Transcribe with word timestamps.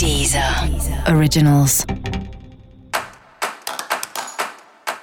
Deezer 0.00 0.42
Originals. 1.14 1.84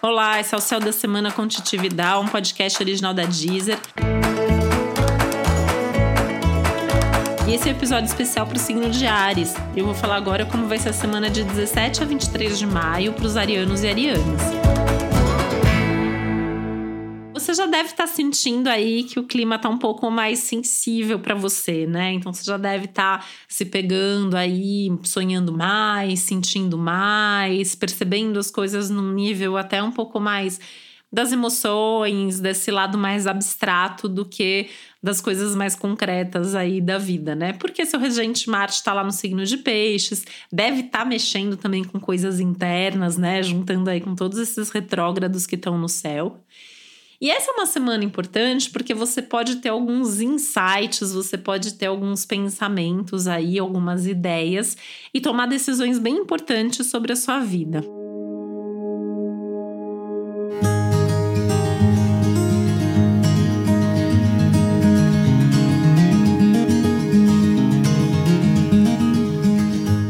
Olá, 0.01 0.39
esse 0.39 0.55
é 0.55 0.57
o 0.57 0.59
Céu 0.59 0.79
da 0.79 0.91
Semana 0.91 1.31
com 1.31 1.47
Titi 1.47 1.77
Vidal, 1.77 2.23
um 2.23 2.27
podcast 2.27 2.81
original 2.81 3.13
da 3.13 3.23
Deezer. 3.25 3.77
E 7.47 7.53
esse 7.53 7.69
é 7.69 7.73
um 7.73 7.75
episódio 7.75 8.05
especial 8.05 8.47
para 8.47 8.57
o 8.57 8.59
signo 8.59 8.89
de 8.89 9.05
Ares. 9.05 9.53
Eu 9.75 9.85
vou 9.85 9.93
falar 9.93 10.15
agora 10.15 10.47
como 10.47 10.67
vai 10.67 10.79
ser 10.79 10.89
a 10.89 10.93
semana 10.93 11.29
de 11.29 11.43
17 11.43 12.01
a 12.01 12.05
23 12.07 12.57
de 12.57 12.65
maio 12.65 13.13
para 13.13 13.25
os 13.27 13.37
arianos 13.37 13.83
e 13.83 13.89
arianas 13.89 14.86
você 17.47 17.53
já 17.53 17.65
deve 17.65 17.91
estar 17.91 18.07
tá 18.07 18.07
sentindo 18.07 18.67
aí 18.67 19.05
que 19.05 19.19
o 19.19 19.23
clima 19.23 19.55
está 19.55 19.69
um 19.69 19.77
pouco 19.77 20.11
mais 20.11 20.39
sensível 20.39 21.17
para 21.17 21.33
você, 21.33 21.87
né? 21.87 22.11
Então 22.11 22.33
você 22.33 22.43
já 22.43 22.57
deve 22.57 22.85
estar 22.85 23.19
tá 23.19 23.25
se 23.47 23.63
pegando 23.63 24.35
aí, 24.35 24.91
sonhando 25.03 25.53
mais, 25.53 26.19
sentindo 26.19 26.77
mais, 26.77 27.73
percebendo 27.73 28.37
as 28.37 28.51
coisas 28.51 28.89
num 28.89 29.13
nível 29.13 29.55
até 29.55 29.81
um 29.81 29.93
pouco 29.93 30.19
mais 30.19 30.59
das 31.09 31.31
emoções, 31.31 32.41
desse 32.41 32.69
lado 32.69 32.97
mais 32.97 33.25
abstrato 33.25 34.09
do 34.09 34.25
que 34.25 34.67
das 35.01 35.21
coisas 35.21 35.55
mais 35.55 35.73
concretas 35.73 36.53
aí 36.53 36.81
da 36.81 36.97
vida, 36.97 37.33
né? 37.33 37.53
Porque 37.53 37.85
seu 37.85 37.97
regente 37.97 38.49
Marte 38.49 38.73
está 38.73 38.91
lá 38.91 39.05
no 39.05 39.11
signo 39.13 39.45
de 39.45 39.55
Peixes, 39.55 40.25
deve 40.51 40.81
estar 40.81 40.99
tá 40.99 41.05
mexendo 41.05 41.55
também 41.55 41.81
com 41.85 41.97
coisas 41.97 42.41
internas, 42.41 43.17
né? 43.17 43.41
Juntando 43.41 43.89
aí 43.89 44.01
com 44.01 44.15
todos 44.15 44.37
esses 44.37 44.69
retrógrados 44.69 45.45
que 45.45 45.55
estão 45.55 45.77
no 45.77 45.87
céu. 45.87 46.43
E 47.19 47.31
essa 47.31 47.49
é 47.49 47.53
uma 47.55 47.65
semana 47.65 48.03
importante 48.03 48.69
porque 48.69 48.93
você 48.93 49.23
pode 49.23 49.55
ter 49.55 49.69
alguns 49.69 50.21
insights, 50.21 51.11
você 51.11 51.35
pode 51.35 51.73
ter 51.73 51.87
alguns 51.87 52.25
pensamentos 52.25 53.27
aí, 53.27 53.57
algumas 53.57 54.05
ideias 54.05 54.77
e 55.11 55.19
tomar 55.19 55.47
decisões 55.47 55.97
bem 55.97 56.15
importantes 56.17 56.85
sobre 56.85 57.11
a 57.11 57.15
sua 57.15 57.39
vida. 57.39 57.83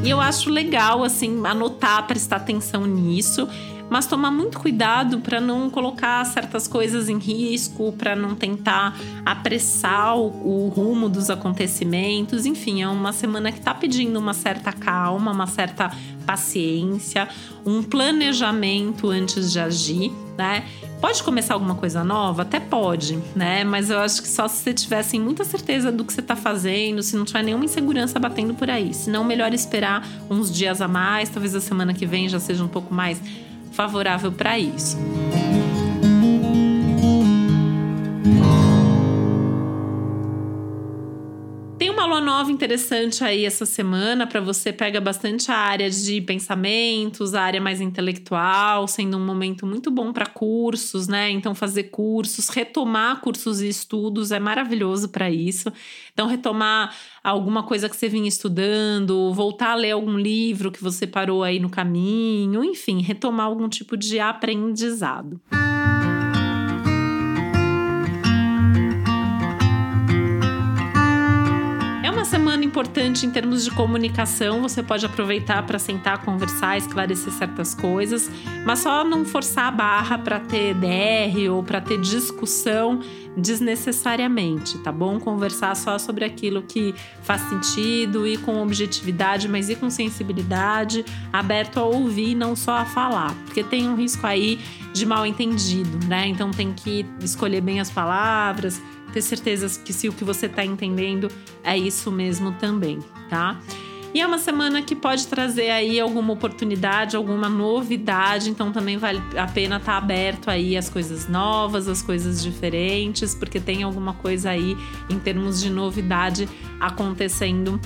E 0.04 0.10
eu 0.10 0.20
acho 0.20 0.50
legal 0.50 1.06
assim 1.06 1.42
anotar, 1.46 2.06
prestar 2.06 2.36
atenção 2.36 2.86
nisso 2.86 3.48
mas 3.90 4.06
tomar 4.06 4.32
muito 4.32 4.60
cuidado 4.60 5.20
para 5.20 5.40
não 5.40 5.70
colocar 5.70 6.24
certas 6.26 6.68
coisas 6.68 7.10
em 7.10 7.18
risco, 7.18 7.94
para 7.94 8.16
não 8.16 8.36
tentar 8.36 8.98
apressar 9.26 10.18
o, 10.18 10.26
o, 10.26 10.68
rumo 10.70 11.10
dos 11.10 11.30
acontecimentos. 11.30 12.46
Enfim, 12.46 12.82
é 12.82 12.88
uma 12.88 13.14
semana 13.14 13.52
que 13.52 13.60
está 13.60 13.74
pedindo 13.74 14.20
uma 14.20 14.34
certa 14.34 14.72
calma, 14.74 15.32
uma 15.32 15.48
certa 15.48 15.92
paciência, 16.26 17.28
um 17.66 17.82
planejamento 17.82 19.10
antes 19.10 19.52
de 19.52 19.60
agir, 19.60 20.12
né? 20.38 20.66
Pode 21.00 21.24
começar 21.24 21.54
alguma 21.54 21.76
coisa 21.76 22.04
nova? 22.04 22.42
Até 22.42 22.60
pode, 22.60 23.18
né? 23.36 23.64
Mas 23.64 23.90
eu 23.90 24.00
acho 24.00 24.22
que 24.22 24.28
só 24.28 24.48
se 24.48 24.64
você 24.64 24.74
tivesse 24.74 25.18
muita 25.20 25.46
certeza 25.46 25.92
do 25.92 26.04
que 26.04 26.12
você 26.12 26.22
está 26.22 26.36
fazendo, 26.36 27.02
se 27.02 27.16
não 27.16 27.24
tiver 27.24 27.44
nenhuma 27.44 27.66
insegurança 27.66 28.20
batendo 28.20 28.54
por 28.54 28.70
aí. 28.70 28.94
Se 28.94 29.10
não, 29.10 29.24
melhor 29.24 29.54
esperar 29.54 30.06
uns 30.30 30.52
dias 30.52 30.82
a 30.82 30.88
mais, 30.88 31.30
talvez 31.30 31.56
a 31.56 31.62
semana 31.62 31.94
que 31.94 32.06
vem 32.06 32.28
já 32.28 32.40
seja 32.40 32.64
um 32.64 32.68
pouco 32.68 32.94
mais 32.94 33.22
favorável 33.78 34.32
para 34.32 34.58
isso. 34.58 34.98
Nova 42.38 42.52
interessante 42.52 43.24
aí 43.24 43.46
essa 43.46 43.66
semana 43.66 44.28
para 44.28 44.40
você 44.40 44.72
pega 44.72 45.02
bastante 45.02 45.52
a 45.52 45.56
área 45.56 45.90
de 45.90 46.22
pensamentos, 46.22 47.34
a 47.34 47.42
área 47.42 47.60
mais 47.60 47.82
intelectual, 47.82 48.88
sendo 48.88 49.18
um 49.18 49.26
momento 49.26 49.66
muito 49.66 49.90
bom 49.90 50.14
para 50.14 50.28
cursos, 50.28 51.08
né? 51.08 51.32
Então 51.32 51.56
fazer 51.56 51.86
cursos, 51.86 52.50
retomar 52.50 53.22
cursos 53.22 53.60
e 53.60 53.68
estudos 53.68 54.32
é 54.32 54.40
maravilhoso 54.40 55.10
para 55.10 55.32
isso. 55.32 55.74
Então 56.14 56.28
retomar 56.28 56.96
alguma 57.24 57.64
coisa 57.64 57.90
que 57.90 57.96
você 57.96 58.08
vinha 58.08 58.30
estudando, 58.30 59.34
voltar 59.34 59.72
a 59.72 59.76
ler 59.76 59.92
algum 59.92 60.16
livro 60.16 60.72
que 60.72 60.84
você 60.84 61.08
parou 61.08 61.44
aí 61.44 61.60
no 61.60 61.72
caminho, 61.72 62.64
enfim, 62.64 63.02
retomar 63.02 63.48
algum 63.48 63.68
tipo 63.68 63.98
de 63.98 64.20
aprendizado. 64.20 65.42
Semana 72.38 72.64
importante 72.64 73.26
em 73.26 73.32
termos 73.32 73.66
de 73.66 73.72
comunicação. 73.72 74.62
Você 74.62 74.84
pode 74.84 75.04
aproveitar 75.04 75.66
para 75.66 75.80
sentar, 75.80 76.20
conversar, 76.24 76.78
esclarecer 76.78 77.34
certas 77.34 77.74
coisas, 77.74 78.30
mas 78.64 78.78
só 78.78 79.04
não 79.04 79.26
forçar 79.26 79.70
a 79.70 79.72
barra 79.72 80.20
para 80.20 80.40
ter 80.40 80.76
DR 80.76 81.52
ou 81.52 81.64
para 81.64 81.82
ter 81.82 82.00
discussão 82.00 83.00
desnecessariamente, 83.36 84.78
tá 84.80 84.92
bom? 84.92 85.20
Conversar 85.20 85.76
só 85.76 85.98
sobre 85.98 86.26
aquilo 86.26 86.62
que 86.62 86.94
faz 87.24 87.42
sentido 87.42 88.28
e 88.28 88.38
com 88.38 88.62
objetividade, 88.62 89.48
mas 89.48 89.68
e 89.70 89.76
com 89.76 89.90
sensibilidade, 89.90 91.04
aberto 91.34 91.80
a 91.80 91.84
ouvir, 91.86 92.36
não 92.36 92.56
só 92.56 92.78
a 92.78 92.86
falar, 92.86 93.34
porque 93.46 93.64
tem 93.64 93.90
um 93.90 93.96
risco 93.96 94.28
aí 94.28 94.60
de 94.94 95.08
mal 95.08 95.26
entendido, 95.26 96.06
né? 96.06 96.28
Então 96.28 96.52
tem 96.52 96.72
que 96.72 97.04
escolher 97.20 97.62
bem 97.62 97.80
as 97.80 97.90
palavras 97.90 98.80
ter 99.18 99.22
certeza 99.22 99.80
que 99.80 99.92
se 99.92 100.08
o 100.08 100.14
que 100.14 100.24
você 100.24 100.46
está 100.46 100.64
entendendo 100.64 101.30
é 101.64 101.76
isso 101.76 102.12
mesmo 102.12 102.52
também, 102.54 103.00
tá? 103.30 103.60
E 104.14 104.22
é 104.22 104.28
uma 104.28 104.38
semana 104.38 104.82
que 104.82 104.96
pode 104.96 105.28
trazer 105.28 105.70
aí 105.70 106.00
alguma 106.00 106.34
oportunidade, 106.34 107.16
alguma 107.16 107.50
novidade, 107.50 108.50
então 108.50 108.72
também 108.72 108.98
vale 108.98 109.22
a 109.36 109.48
pena 109.48 109.78
estar 109.78 109.94
tá 109.94 109.98
aberto 109.98 110.50
aí 110.50 110.78
às 110.78 110.90
coisas 110.90 111.28
novas, 111.28 111.88
às 111.88 112.02
coisas 112.02 112.42
diferentes, 112.42 113.36
porque 113.36 113.60
tem 113.60 113.84
alguma 113.84 114.14
coisa 114.14 114.52
aí 114.52 114.78
em 115.10 115.20
termos 115.20 115.62
de 115.62 115.70
novidade 115.70 116.48
acontecendo 116.80 117.80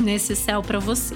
nesse 0.00 0.34
céu 0.34 0.62
para 0.62 0.78
você. 0.78 1.14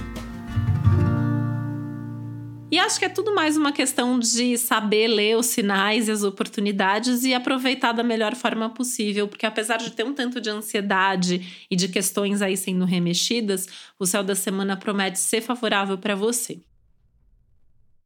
E 2.72 2.78
acho 2.78 2.98
que 2.98 3.04
é 3.04 3.08
tudo 3.10 3.34
mais 3.34 3.54
uma 3.54 3.70
questão 3.70 4.18
de 4.18 4.56
saber 4.56 5.06
ler 5.06 5.36
os 5.36 5.44
sinais 5.44 6.08
e 6.08 6.10
as 6.10 6.22
oportunidades 6.22 7.22
e 7.22 7.34
aproveitar 7.34 7.92
da 7.92 8.02
melhor 8.02 8.34
forma 8.34 8.70
possível, 8.70 9.28
porque 9.28 9.44
apesar 9.44 9.76
de 9.76 9.90
ter 9.90 10.06
um 10.06 10.14
tanto 10.14 10.40
de 10.40 10.48
ansiedade 10.48 11.66
e 11.70 11.76
de 11.76 11.86
questões 11.86 12.40
aí 12.40 12.56
sendo 12.56 12.86
remexidas, 12.86 13.68
o 13.98 14.06
céu 14.06 14.24
da 14.24 14.34
semana 14.34 14.74
promete 14.74 15.18
ser 15.18 15.42
favorável 15.42 15.98
para 15.98 16.14
você. 16.14 16.62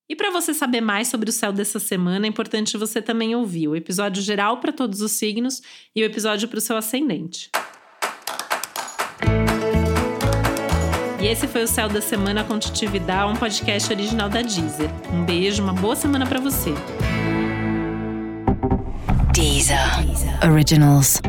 E 0.08 0.16
para 0.16 0.32
você 0.32 0.52
saber 0.52 0.80
mais 0.80 1.06
sobre 1.06 1.30
o 1.30 1.32
céu 1.32 1.52
dessa 1.52 1.78
semana, 1.78 2.26
é 2.26 2.28
importante 2.28 2.76
você 2.76 3.00
também 3.00 3.36
ouvir 3.36 3.68
o 3.68 3.76
episódio 3.76 4.20
geral 4.20 4.58
para 4.58 4.72
todos 4.72 5.00
os 5.00 5.12
signos 5.12 5.62
e 5.94 6.02
o 6.02 6.04
episódio 6.04 6.48
para 6.48 6.58
o 6.58 6.60
seu 6.60 6.76
ascendente. 6.76 7.52
Esse 11.26 11.48
foi 11.48 11.64
o 11.64 11.66
Céu 11.66 11.88
da 11.88 12.00
Semana 12.00 12.44
com 12.44 12.56
Titi 12.56 12.86
um 12.86 13.34
podcast 13.34 13.92
original 13.92 14.28
da 14.28 14.42
Deezer. 14.42 14.88
Um 15.12 15.24
beijo, 15.24 15.60
uma 15.60 15.72
boa 15.72 15.96
semana 15.96 16.24
para 16.24 16.38
você. 16.38 16.72
Deezer. 19.32 19.76
Originals. 20.48 21.20